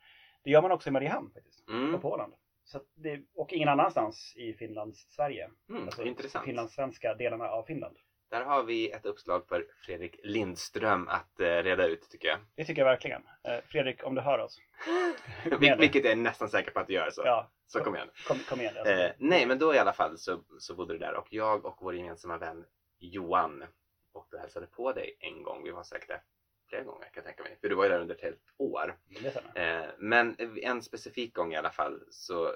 [0.44, 2.00] Det gör man också i Mariehamn faktiskt, Mm.
[2.00, 2.34] på Åland.
[2.64, 5.50] Så det, och ingen annanstans i Finlands Sverige.
[5.68, 6.44] Mm, Alltså intressant.
[6.44, 7.96] finlandssvenska delarna av Finland.
[8.30, 12.38] Där har vi ett uppslag för Fredrik Lindström att eh, reda ut tycker jag.
[12.54, 13.22] Det tycker jag verkligen.
[13.44, 14.58] Eh, Fredrik, om du hör oss.
[15.44, 17.22] Vil- vilket jag är nästan säker på att du gör så.
[17.24, 18.08] Ja, Så kom igen.
[18.28, 18.74] kom, kom igen.
[18.76, 18.92] Alltså.
[18.92, 21.76] Eh, nej, men då i alla fall så, så bodde du där och jag och
[21.80, 22.64] vår gemensamma vän
[22.98, 23.64] Johan
[24.12, 25.62] och du hälsade på dig en gång.
[25.64, 26.20] Vi var säkert
[26.74, 27.56] flera gånger kan jag tänka mig.
[27.60, 28.96] För du var ju där under ett helt år.
[29.30, 29.82] Stämmer.
[29.84, 32.54] Eh, men en specifik gång i alla fall så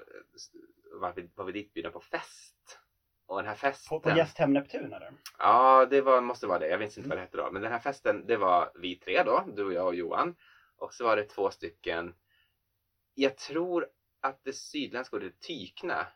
[0.91, 2.79] var vi, var vi dit bjudna på fest.
[3.25, 3.89] Och den här festen.
[3.89, 5.11] På, på Gästhem Neptun eller?
[5.37, 6.67] Ja, det var, måste vara det.
[6.67, 7.51] Jag minns inte vad det hette då.
[7.51, 9.43] Men den här festen, det var vi tre då.
[9.55, 10.35] Du och jag och Johan.
[10.77, 12.15] Och så var det två stycken.
[13.13, 13.87] Jag tror
[14.21, 16.07] att det sydländska ordet tykna.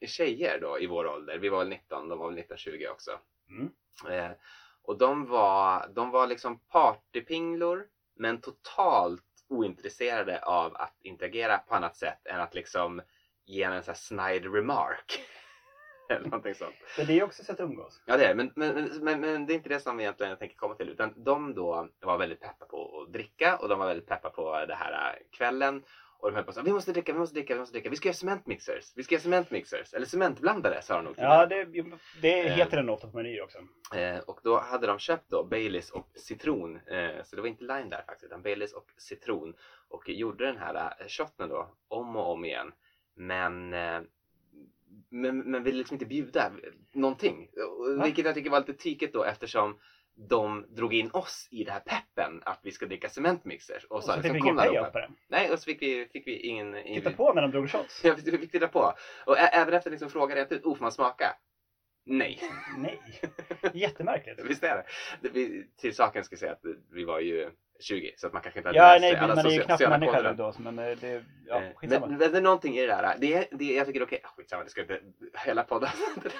[0.00, 1.38] eh, Tjejer då i vår ålder.
[1.38, 3.20] Vi var väl 19, de var väl 1920 också.
[3.48, 3.70] Mm.
[4.08, 4.36] Eh,
[4.84, 7.86] och de var, de var liksom partypinglor.
[8.16, 13.00] Men totalt ointresserade av att interagera på annat sätt än att liksom
[13.46, 15.20] ge en, sån här snide remark.
[16.08, 16.74] Eller någonting sånt.
[16.98, 18.02] Men det är också ett sätt att umgås.
[18.06, 20.56] Ja det är men, men, men, men det är inte det som egentligen jag tänker
[20.56, 20.88] komma till.
[20.88, 24.64] Utan de då var väldigt peppa på att dricka och de var väldigt peppa på
[24.66, 25.82] det här äh, kvällen.
[26.24, 27.90] Och de höll på så här, vi måste dricka, vi måste dricka, vi måste dricka.
[27.90, 28.92] Vi ska göra cementmixers.
[28.96, 29.94] Vi ska göra cementmixers.
[29.94, 31.64] Eller cementblandare sa de nog Ja, det,
[32.22, 32.52] det Eh.
[32.56, 33.58] heter den ofta på menyer också.
[33.96, 36.76] Eh, och då hade de köpt då Baileys och citron.
[36.76, 39.54] Eh, så det var inte lime där faktiskt, utan Baileys och citron.
[39.88, 42.72] Och gjorde den här shotten då om och om igen.
[43.16, 44.00] Men, eh,
[45.10, 46.52] men, men ville liksom inte bjuda
[46.92, 47.50] någonting.
[47.98, 48.04] Va?
[48.04, 49.78] Vilket jag tycker var lite tykigt då eftersom
[50.16, 53.84] de drog in oss i det här peppen att vi ska dricka cementmixers.
[53.84, 55.10] Och Och sa så fick vi ingen payoff på det.
[55.28, 56.76] Nej, och så fick vi, fick vi ingen...
[56.76, 58.00] ingen Titta på när de drog shots.
[58.04, 58.94] Ja, vi fick titta på.
[59.26, 61.36] Och även efter liksom fråga rent ut, oh får man smaka?
[62.06, 62.40] Nej.
[62.78, 63.00] Nej.
[63.74, 64.44] Jättemärkligt.
[64.44, 64.84] Visst är det?
[65.20, 67.50] det vi, till saken ska jag säga att vi var ju
[67.80, 69.88] 20 så att man kanske inte hade Ja, läst nej, alla man är ju knappt
[69.88, 72.06] människa nu då, men eh, det, ja, Eh, skitsamma.
[72.06, 73.16] Men, men det är någonting i det där.
[73.18, 74.20] Det är, det är, jag tycker det är okej.
[74.24, 75.00] Ah, skitsamma, det ska inte
[75.46, 75.88] hela podden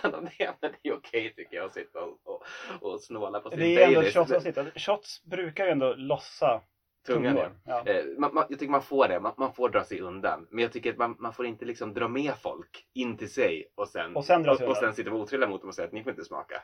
[0.02, 0.54] handla om det.
[0.60, 2.42] Men det är okej tycker jag att sitta och, och,
[2.80, 4.14] och snåla på sin Det är ändå Baileys.
[4.14, 4.58] shotsavsnitt.
[4.76, 6.60] Shots brukar ju ändå lossa
[7.06, 7.60] Tungan.
[7.64, 7.82] Ja.
[7.86, 10.46] Eh, man, man, jag tycker man får det, man, man får dra sig undan.
[10.50, 13.72] Men jag tycker att man, man får inte liksom dra med folk in till sig
[13.74, 15.92] och sen, Och sen och, och sen sitta och otrevliga mot dem och säga att
[15.92, 16.62] ni får inte smaka.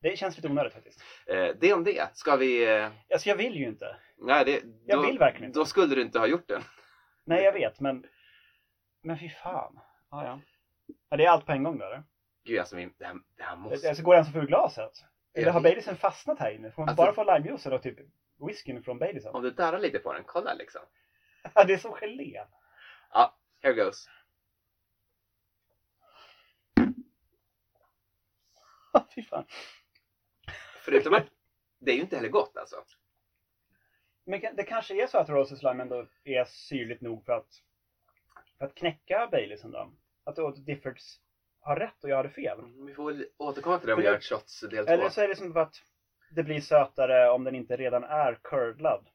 [0.00, 1.02] Det känns lite onödigt faktiskt.
[1.26, 2.16] Eh, det om det.
[2.16, 2.76] Ska vi...
[2.76, 3.96] Eh, Alltså jag vill ju inte.
[4.18, 5.58] nej, det, Jag då, vill verkligen inte.
[5.58, 6.62] Då skulle du inte ha gjort den.
[7.24, 8.06] Nej, jag vet, men...
[9.02, 9.80] Men fy fan.
[10.10, 10.40] Ja, ja.
[11.10, 12.02] ja det är allt på en gång då, eller?
[12.44, 13.88] Gud alltså, vi, det, här, det här måste...
[13.88, 14.92] Alltså, går det ens att få ur glaset?
[15.34, 15.60] Eller Jag har.
[15.60, 16.70] Baileysen fastnat här inne?
[16.70, 17.98] Får man Alltså- bara få limejuice eller typ
[18.46, 19.34] whiskyn från Baileysen?
[19.34, 20.80] Om du darrar lite på den, kolla liksom.
[21.54, 22.44] Ja, det är som gelé.
[23.12, 24.08] Ja, here goes.
[29.14, 29.44] fy fan.
[30.88, 31.26] Förutom att
[31.80, 32.76] det är ju inte heller gott alltså.
[34.26, 37.48] Men det kanske är så att Roses Lime ändå är syrligt nog för att,
[38.58, 39.92] för att knäcka Baileysen då?
[40.24, 41.20] Att Diffords
[41.60, 42.58] har rätt och jag hade fel?
[42.86, 44.92] Vi får väl återkomma till det om vi gör ett shots del två.
[44.92, 45.74] Eller så är det som att
[46.30, 49.08] det blir sötare om den inte redan är curdlad.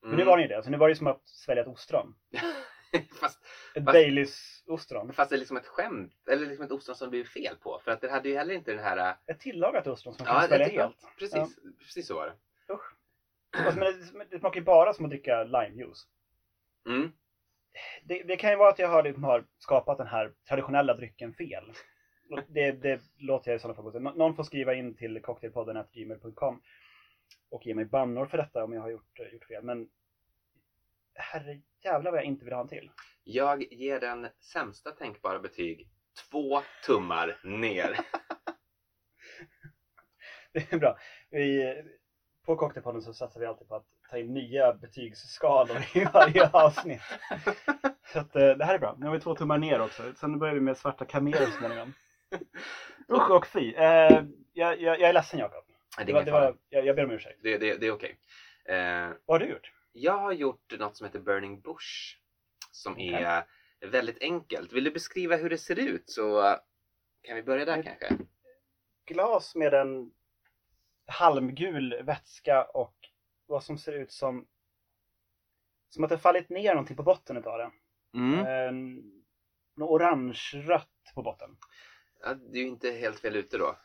[0.00, 0.18] Men Mm.
[0.18, 2.14] nu var det ju det, så nu var det som att svälja ett ostron.
[3.20, 3.38] fast,
[3.74, 5.12] Ett Fast- Baileys ostron.
[5.12, 7.80] fast det är liksom ett skämt, eller liksom ett ostron som blir fel på.
[7.84, 9.16] För att det hade ju heller inte den här...
[9.26, 11.16] Ett tillagat ostron som man Ja, kan svälja det- ja, helt.
[11.18, 12.34] Precis, precis så var det.
[13.56, 16.06] Alltså, men det, det smakar ju bara som att dricka limejuice.
[16.86, 17.10] Mm.
[18.02, 21.32] Det, det kan ju vara att jag har, liksom, har skapat den här traditionella drycken
[21.32, 21.72] fel.
[22.46, 26.62] Det, det låter jag i sådana fall gå Någon får skriva in till cocktailpodden gmail.com
[27.50, 29.62] och ge mig bannor för detta om jag har gjort, gjort fel.
[29.62, 29.88] Men
[31.14, 32.90] herre jävlar vad jag inte vill ha en till.
[33.24, 35.88] Jag ger den sämsta tänkbara betyg
[36.30, 37.98] två tummar ner.
[40.52, 40.98] Det är bra.
[41.30, 41.74] Vi,
[42.46, 47.02] på Cocktailpodden så satsar vi alltid på att ta in nya betygsskalor i varje avsnitt.
[48.12, 48.96] Så att, eh, det här är bra.
[48.98, 50.02] Nu har vi två tummar ner också.
[50.14, 51.92] Sen börjar vi med svarta kameler så småningom.
[53.12, 53.74] Usch och fy.
[53.74, 55.64] Eh, jag, jag, jag är ledsen Jakob.
[56.06, 57.40] Det var, det var, jag, jag ber om ursäkt.
[57.42, 58.18] Det, det, det är okej.
[58.64, 59.72] Eh, Vad har du gjort?
[59.92, 62.18] Jag har gjort något som heter Burning Bush.
[62.70, 63.12] Som Okej.
[63.12, 63.44] är
[63.80, 64.72] väldigt enkelt.
[64.72, 66.56] Vill du beskriva hur det ser ut så
[67.22, 67.84] kan vi börja där Mm.
[67.84, 68.24] kanske?
[69.06, 70.12] Glas med en
[71.06, 72.94] halmgul vätska och
[73.46, 74.46] vad som ser ut som
[75.88, 77.70] som att det fallit ner någonting på botten utav det.
[78.18, 78.46] Mm.
[78.46, 78.96] En,
[79.76, 81.56] något orange-rött på botten.
[82.20, 83.76] Ja, du är ju inte helt fel ute då.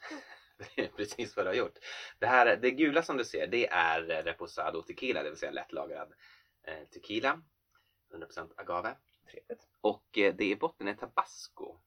[0.76, 1.78] Det är precis vad du har gjort.
[2.20, 6.14] Det, här, det gula som du ser det är reposado tequila, det vill säga lättlagrad
[6.68, 7.42] eh, tequila.
[8.14, 8.96] 100% agave.
[9.32, 9.68] Trevligt.
[9.82, 11.78] Och eh, det i botten är tabasco.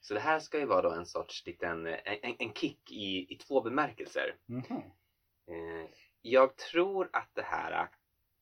[0.00, 3.34] Så det här ska ju vara då en sorts liten eh, en, en kick i,
[3.34, 4.36] i två bemärkelser.
[4.46, 4.82] Mhm.
[5.46, 7.88] Eh, jag tror att det här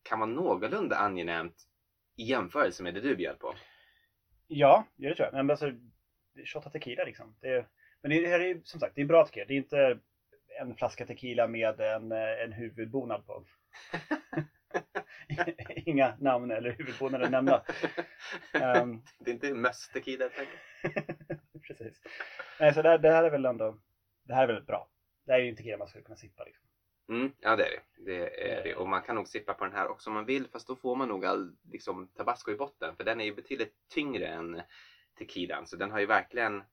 [0.02, 1.68] kan vara någorlunda angenämt
[2.16, 3.54] i jämförelse med det du bjöd på.
[4.46, 5.34] Ja, det tror jag.
[5.34, 5.72] Men alltså,
[6.44, 7.36] shotta tequila liksom.
[7.40, 7.68] Det är,
[8.02, 9.44] men det här är som sagt, det är bra tequila.
[9.44, 9.98] Det är inte
[10.60, 13.44] en flaska tequila med en, eh, en huvudbonad på.
[15.84, 17.62] Inga namn eller huvudbonader nämnda.
[18.52, 20.46] Ehm, Det är inte möss tequila jag
[21.66, 22.00] precis.
[22.60, 23.78] Nej, så det, här- det här är väl ändå,
[24.24, 24.88] det här är väl bra.
[25.26, 26.68] Det här är ju en tequila man skulle kunna sippa liksom.
[27.08, 28.04] Mm, ja det är det.
[28.04, 28.74] det, är det.
[28.74, 30.94] Och man kan nog sippa på den här också om man vill fast då får
[30.96, 34.62] man nog all liksom, tabasco i botten för den är ju betydligt tyngre än
[35.18, 36.64] tequilan så den har ju verkligen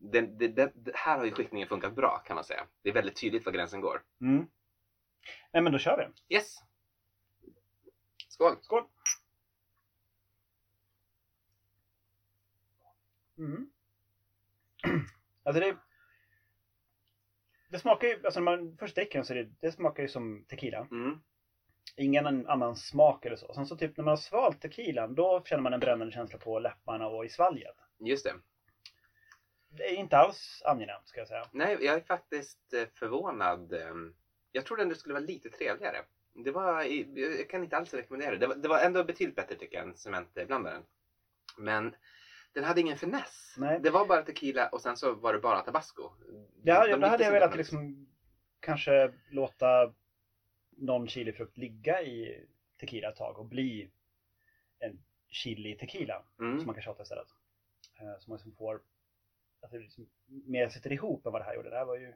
[0.00, 2.66] den, det, det, här har ju skiktningen funkat bra kan man säga.
[2.82, 4.02] Det är väldigt tydligt var gränsen går.
[4.20, 4.46] Mm.
[5.52, 5.96] Nej men då kör
[6.28, 6.34] vi.
[6.34, 6.56] Yes!
[8.28, 8.56] Skål!
[8.60, 8.84] Skål!
[13.38, 13.70] Mm.
[15.42, 15.76] Alltså det,
[17.68, 20.44] det smakar ju, alltså när man först dricker den så det, det smakar ju som
[20.48, 20.88] tequila.
[20.90, 21.20] Mm.
[21.96, 23.54] Ingen annan smak eller så.
[23.54, 26.58] Sen så typ när man har svalt tequilan då känner man en brännande känsla på
[26.58, 27.76] läpparna och i svalget.
[27.98, 28.34] Just det.
[29.70, 31.46] Det är inte alls angenämt ska jag säga.
[31.52, 33.72] Nej, jag är faktiskt eh, förvånad.
[33.72, 34.14] ehm,
[34.52, 36.02] Jag trodde ändå det skulle vara lite trevligare.
[36.34, 36.82] Det var,
[37.18, 38.36] jag kan inte alls rekommendera det.
[38.38, 40.82] Det var, det var ändå betydligt bättre tycker jag än cementblandaren.
[41.56, 41.94] Men
[42.52, 43.54] den hade ingen finess.
[43.58, 43.80] Nej.
[43.80, 46.10] Det var bara tequila och sen så var det bara tabasco.
[46.62, 48.08] Det hade, De då hade jag velat liksom
[48.60, 49.94] kanske låta
[50.70, 52.46] någon chilifrukt ligga i
[52.80, 53.90] tequila ett tag och bli
[54.78, 56.58] en chili tequila Mm.
[56.58, 57.28] som man kan shotta istället.
[58.00, 58.80] Eh, Så man liksom får
[59.62, 61.70] att det liksom mer sitter ihop än vad det här gjorde.
[61.70, 62.14] Det här var ju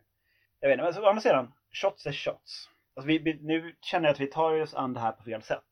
[0.61, 2.71] jag vet inte, men så, å andra sidan, shots är shots.
[2.97, 5.43] Alltså vi, vi, nu känner jag att vi tar oss an det här på fel
[5.43, 5.65] sätt.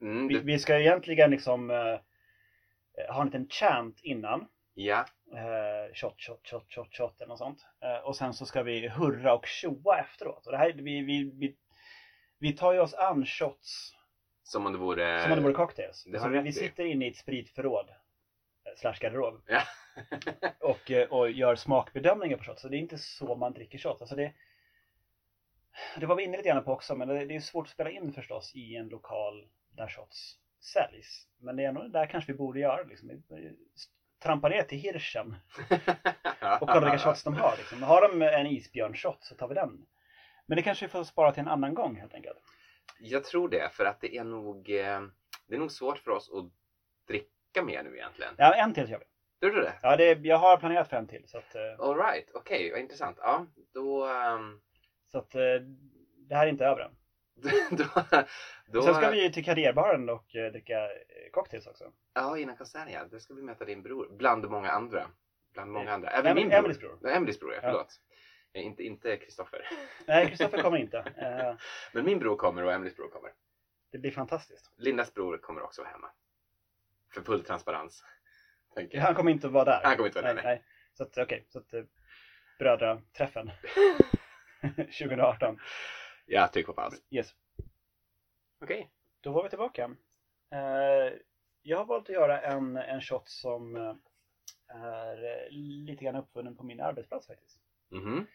[0.00, 1.98] Mm, Vi, du, vi ska egentligen liksom eh,
[3.08, 4.46] ha en liten chant innan.
[4.74, 7.66] ja, Eh, shot, shot, shot, shot, shot eller något sånt.
[7.80, 10.46] Eh, och sen så ska vi hurra och tjoa efteråt.
[10.46, 11.56] Och det här, vi, vi, vi,
[12.38, 13.94] vi tar ju oss an shots
[14.42, 15.22] som om det vore...
[15.22, 16.04] som om det vore cocktails.
[16.04, 17.90] det har Så du vi, vi sitter inne i ett spritförråd,
[18.76, 19.62] slash garderob, Ja.
[20.60, 22.62] och, eh, och gör smakbedömningar på shots.
[22.62, 24.00] Så det är inte så man dricker shots.
[24.02, 24.32] Alltså det,
[25.96, 27.90] det var vi inne lite grann på också, men det, det är svårt att spela
[27.90, 30.38] in förstås i en lokal där shots
[30.72, 31.26] säljs.
[31.38, 32.82] Men det är nog där kanske vi borde göra.
[32.82, 33.22] Liksom.
[34.22, 35.36] Trampa ner till Hirschen
[36.60, 37.56] och kolla vilka shots de har.
[37.56, 37.82] Liksom.
[37.82, 39.86] Har de en isbjörnshot så tar vi den.
[40.46, 42.38] Men det kanske vi får spara till en annan gång helt enkelt.
[43.00, 45.00] Jag tror det, för att det är nog, eh,
[45.46, 46.44] det är nog svårt för oss att
[47.06, 48.34] dricka mer nu egentligen.
[48.38, 49.04] Ja, en till kör vi.
[49.40, 49.78] Tror du det?
[49.82, 51.28] Ja, det, jag har planerat en till.
[51.28, 53.18] Så att, eh, All right, okej, vad intressant.
[53.20, 54.04] Ja, då...
[54.04, 54.60] ehm,
[55.12, 55.40] så att eh,
[56.28, 56.90] det här är inte över än.
[57.76, 57.84] då,
[58.66, 60.88] då Sen ska vi till karriärbaren och eh, dricka
[61.32, 61.92] cocktails också.
[62.14, 63.04] Ja, innan konserten ja.
[63.04, 64.08] Där ska vi möta din bror.
[64.10, 65.10] Bland många andra.
[65.52, 66.08] Bland många andra.
[66.08, 66.58] Även Em- min bror.
[66.58, 66.98] Emelies bror.
[67.00, 67.60] Nej, Emelies bror, ja.
[67.62, 67.68] Ja.
[67.70, 68.00] Förlåt.
[68.52, 69.68] Eh, Inte, inte Kristoffer.
[70.06, 70.98] Nej, Kristoffer kommer inte.
[70.98, 71.54] Eh,
[71.92, 73.32] Men min bror kommer och Emelies bror kommer.
[73.92, 74.72] det blir fantastiskt.
[74.76, 76.10] Lindas bror kommer också vara hemma.
[77.14, 78.04] För full transparens.
[78.74, 79.04] Tänker jag.
[79.04, 79.80] Han kommer inte att vara där.
[79.84, 80.44] Han kommer inte vara där, nej.
[80.44, 80.54] nej.
[80.54, 80.64] nej.
[80.92, 81.46] Så att, okej.
[81.48, 81.84] så att eh,
[82.58, 83.50] brödraträffen
[84.76, 85.58] 2018.
[86.26, 86.94] Ja, tryck på paus.
[87.10, 87.34] Yes.
[88.60, 88.90] Okej.
[89.20, 89.90] Då var vi tillbaka.
[90.52, 91.12] Eh,
[91.62, 93.94] jag har valt att göra en, en shot som eh,
[94.68, 97.58] är lite grann uppfunnen på min arbetsplats faktiskt.
[97.90, 98.26] Mhm.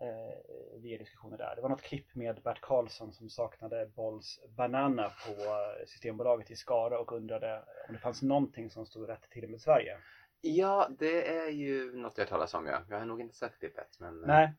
[0.00, 1.56] Eh, via diskussioner där.
[1.56, 6.56] Det var något klipp med Bert Karlsson som saknade Bolls Banana på eh, Systembolaget i
[6.56, 9.98] Skara och undrade om det fanns någonting som stod rätt till med Sverige.
[10.40, 12.82] Ja, det är ju något jag talas om ja.
[12.88, 14.20] Jag har nog inte sett klippet men...
[14.22, 14.52] eh, Nej,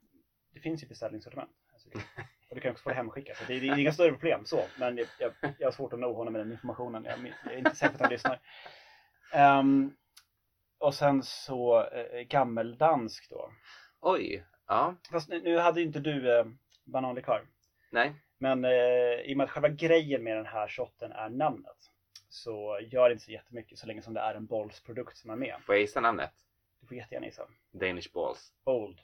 [0.54, 1.52] det finns ju beställningssortiment.
[1.74, 1.90] Alltså,
[2.50, 3.38] och du kan också få det hemskickat.
[3.38, 4.60] Så det, det är inga större problem så.
[4.80, 7.06] Men jag, jag, jag har svårt att nå honom med den informationen.
[7.06, 8.40] Jag, jag är inte säker på att han lyssnar.
[9.34, 9.94] Ehm,
[10.78, 13.52] och sen så eh, gammeldansk då.
[14.02, 14.46] Oj.
[14.68, 14.96] Ja.
[15.12, 16.46] Fast nu, nu hade ju inte du eh,
[16.84, 17.48] bananlikör.
[17.92, 18.14] Nej.
[18.38, 18.72] Men eh,
[19.22, 21.78] i och med att själva grejen med den här shotten är namnet.
[22.30, 25.36] Så gör det inte så jättemycket så länge som det är en bollsprodukt som är
[25.36, 25.56] med.
[25.66, 26.32] Får jag gissa namnet?
[26.82, 27.48] Du får jättegärna gissa.
[27.72, 28.54] Danish balls.
[28.64, 29.00] Old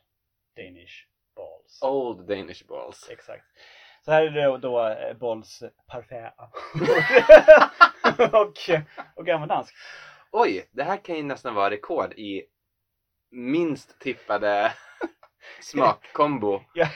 [0.55, 1.81] Danish Balls.
[1.81, 3.09] Old Danish balls.
[3.11, 3.45] Exakt.
[4.05, 6.33] Så här är det då, då eh, Bolls parfait.
[8.33, 8.53] och,
[9.15, 9.75] och gammaldansk.
[10.31, 12.43] Oj, det här kan ju nästan vara rekord i
[13.31, 14.73] minst tippade
[15.61, 16.61] smakkombo.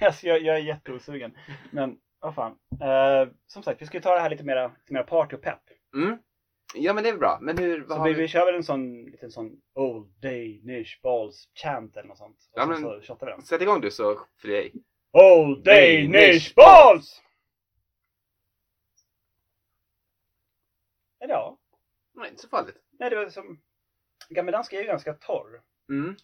[0.00, 1.38] Alltså, jag, jag är jätteosugen.
[1.70, 2.58] Men vad fan.
[2.80, 5.42] Eh, som sagt, vi ska ju ta det här lite mera, lite mera party och
[5.42, 5.62] pepp.
[5.94, 6.18] Mm.
[6.74, 7.38] Ja men det är bra.
[7.42, 8.28] Men hur, vad Så har vi, vi?
[8.28, 12.36] kör väl en sån liten sån Old Danish Balls chant eller något sånt.
[12.52, 13.42] Och Ja, sen men- så vi den.
[13.42, 14.72] Sätt igång du så för dig.
[15.12, 17.22] Old Danish Danish Balls!
[21.20, 21.58] Eller ja.
[22.14, 22.76] Nej, inte så farligt.
[22.98, 23.60] Nej, det var som...
[24.28, 25.62] Gammeldansk är ju ganska torr.
[25.88, 26.16] Mm.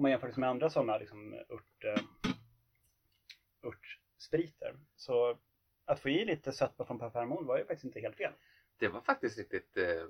[0.00, 2.02] Om man jämför med andra sådana liksom, ört, eh,
[3.62, 4.76] örtspriter.
[4.96, 5.38] Så
[5.84, 8.32] att få i lite sötma från parfymon var ju faktiskt inte helt fel.
[8.78, 10.06] Det var faktiskt riktigt, eh,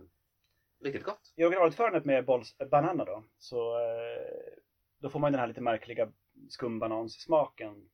[0.84, 1.32] riktigt gott.
[1.36, 4.52] I originalutförandet med Bolls Banana då, så eh,
[4.98, 6.12] då får man den här lite märkliga
[6.48, 7.90] skumbananssmaken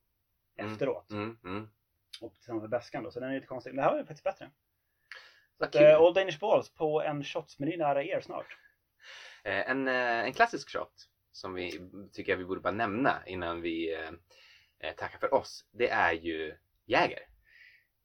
[0.57, 0.71] Mm.
[0.73, 1.11] efteråt.
[1.11, 1.69] Mm, mm.
[2.21, 3.69] Och tillsammans med beskan då, så den är lite konstig.
[3.71, 4.51] Men det här var ju faktiskt bättre.
[5.57, 6.01] Vad Eh.
[6.01, 8.57] Old Danish Balls på en shotsmeny nära er snart.
[9.43, 11.79] Eh, en, eh, en klassisk shot som vi
[12.13, 13.93] tycker jag vi borde bara nämna innan vi
[14.79, 15.65] eh, tackar för oss.
[15.71, 17.19] Det är ju Jäger.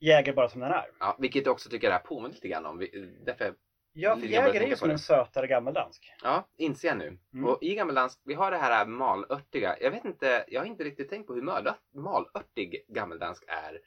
[0.00, 0.90] Jäger bara som den är.
[1.00, 2.78] Ja, vilket jag också tycker det här påminner lite grann om.
[2.78, 3.54] Vi, därför,
[3.92, 6.12] Ja, för Jäger är ju som en sötare gammeldansk.
[6.22, 7.18] ja, inser jag nu.
[7.32, 7.44] Mm.
[7.46, 9.76] Och i gammeldansk, vi har det här malörtiga.
[9.80, 13.80] Jag vet inte, jag har inte riktigt tänkt på hur malört, malörtig gammeldansk är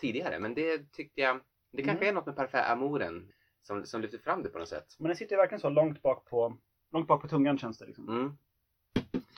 [0.00, 0.38] tidigare.
[0.38, 1.40] Men det tyckte jag,
[1.72, 2.08] det kanske Mm.
[2.08, 3.32] är något med parfait amouren
[3.62, 4.86] som, som lyfter fram det på något sätt.
[4.98, 6.58] Men den sitter ju verkligen så långt bak på,
[6.92, 8.08] långt bak på tungan känns det liksom.
[8.08, 8.38] Mm.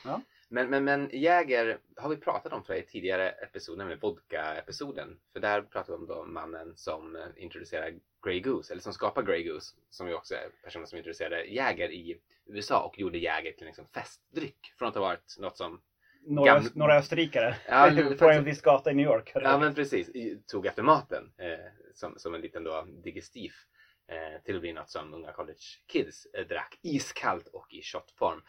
[0.03, 0.21] Ja.
[0.49, 5.17] Men, men, men Jäger har vi pratat om tror jag, i tidigare episod, nämligen vodka-episoden.
[5.33, 7.93] För där pratade vi om då mannen som eh, introducerar
[8.25, 11.91] Grey Goose, eller som skapar Grey Goose, som ju också är personen som introducerade Jäger
[11.91, 14.73] i USA och gjorde Jäger till en liksom festdryck.
[14.77, 15.81] Från att ha varit något som,
[16.25, 19.31] Några, Gam- några österrikare Ja, på en viss gata i New York.
[19.33, 20.09] ja men precis,
[20.47, 21.59] tog efter maten eh,
[21.93, 23.65] som, som en liten då digestif.
[24.07, 28.41] eh, till att bli något som unga college kids eh, drack iskallt och i shotform.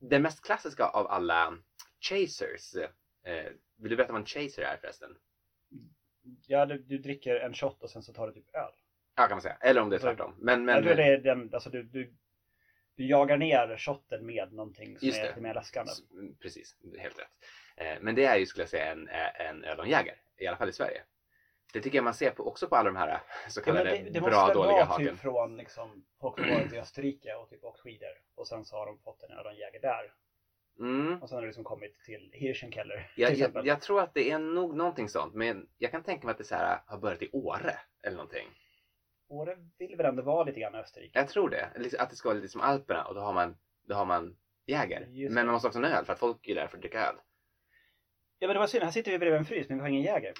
[0.00, 1.58] Den mest klassiska av alla
[2.00, 2.74] chasers.
[3.24, 5.16] Eh, vill du veta vad en chaser är förresten?
[6.46, 8.72] Ja, du, du dricker en shot och sen så tar du typ öl.
[9.16, 9.56] Ja kan man säga.
[9.60, 10.34] Eller om det är tvärtom.
[10.38, 12.14] Men, men, tror det är den, alltså du, du,
[12.96, 15.92] du jagar ner shotten med någonting som Just är lite mer läskande.
[16.40, 17.28] Precis, helt rätt.
[17.76, 20.46] Eh, Men det är ju skulle jag säga en, en öl och en Jäger, i
[20.46, 21.02] alla fall i Sverige.
[21.72, 23.90] Det tycker jag man ser på, också på alla de här eh, så Ja, kallade
[23.90, 25.06] det, det bra måste väl dåliga vara haken.
[25.06, 28.76] typ från liksom, folk som varit i Österrike och typ åkt skidor och sen så
[28.76, 30.12] har de fått en en Jäger där.
[30.78, 31.22] Mm.
[31.22, 34.30] Och sen har det liksom kommit till Hirschenkeller Jag, till jag, jag tror att det
[34.30, 37.22] är nog någonting sånt, men jag kan tänka mig att det så här, har börjat
[37.22, 38.48] i Åre eller någonting.
[39.28, 41.18] Åre vill väl ändå vara lite grann Österrike.
[41.18, 41.70] Jag tror det.
[41.76, 43.56] Liksom Att det ska vara lite som Alperna och då har man,
[43.88, 45.00] då har man Jäger.
[45.00, 45.46] Just Men det.
[45.46, 47.14] man måste också ha en öl för att folk är där för att dricka öl.
[48.38, 50.02] Ja men det var synd, här sitter vi bredvid en frys men vi har ingen
[50.02, 50.32] Jäger.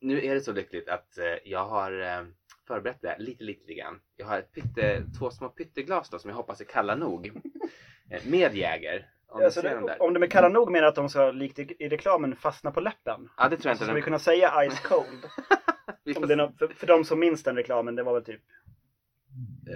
[0.00, 2.26] Nu är det så lyckligt att eh, jag har eh,
[2.66, 4.00] förberett det lite, lite grann.
[4.16, 7.26] Jag har ett pytte, två små pytteglas då som jag hoppas är kalla nog.
[8.10, 9.10] eh, med Jäger.
[9.30, 12.36] Om Ja, det, om de är kalla nog menar att de ska, likt i, reklamen,
[12.36, 13.28] fastna på läppen.
[13.36, 13.84] Ja, det tror jag Så inte.
[13.84, 15.24] ska vi kunna säga Ice Cold.
[16.14, 18.24] Får Om det är nå- för, för de som minns den reklamen, det var väl
[18.24, 18.42] typ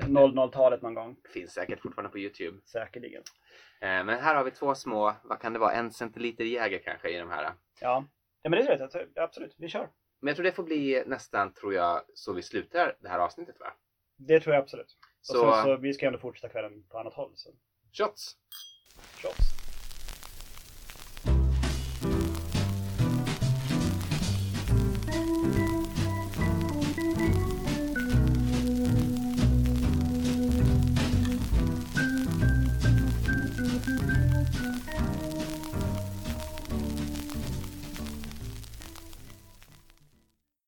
[0.07, 1.17] 00-talet någon gång.
[1.33, 2.59] finns säkert fortfarande på Youtube.
[2.65, 3.23] Säkerligen.
[3.81, 7.11] Eh, men här har vi två små, vad kan det vara, en centiliter Jäger kanske
[7.11, 7.43] i de här.
[7.81, 8.05] Ja.
[8.43, 9.89] ja men det är rätt, absolut, vi kör.
[10.23, 13.61] Men jag tror det får bli nästan, tror jag, så vi slutar det här avsnittet
[13.61, 13.67] va?
[14.17, 14.97] Det tror jag absolut.
[15.21, 17.33] Så, Och sen så, vi ska ändå fortsätta kvällen på annat håll.
[17.35, 17.51] Så.
[17.93, 18.37] shots!
[19.23, 19.52] Shots.